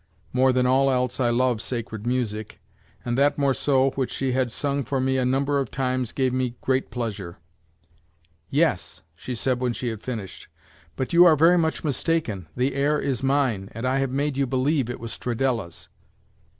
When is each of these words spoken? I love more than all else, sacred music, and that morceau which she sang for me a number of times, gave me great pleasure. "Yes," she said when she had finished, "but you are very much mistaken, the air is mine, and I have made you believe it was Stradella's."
I 0.00 0.02
love 0.02 0.28
more 0.32 0.52
than 0.54 0.64
all 0.66 0.90
else, 0.90 1.62
sacred 1.62 2.06
music, 2.06 2.58
and 3.04 3.18
that 3.18 3.36
morceau 3.36 3.90
which 3.96 4.10
she 4.10 4.32
sang 4.48 4.82
for 4.82 4.98
me 4.98 5.18
a 5.18 5.26
number 5.26 5.58
of 5.58 5.70
times, 5.70 6.12
gave 6.12 6.32
me 6.32 6.56
great 6.62 6.90
pleasure. 6.90 7.36
"Yes," 8.48 9.02
she 9.14 9.34
said 9.34 9.60
when 9.60 9.74
she 9.74 9.88
had 9.88 10.00
finished, 10.00 10.48
"but 10.96 11.12
you 11.12 11.26
are 11.26 11.36
very 11.36 11.58
much 11.58 11.84
mistaken, 11.84 12.46
the 12.56 12.74
air 12.74 12.98
is 12.98 13.22
mine, 13.22 13.68
and 13.72 13.86
I 13.86 13.98
have 13.98 14.10
made 14.10 14.38
you 14.38 14.46
believe 14.46 14.88
it 14.88 15.00
was 15.00 15.12
Stradella's." 15.12 15.90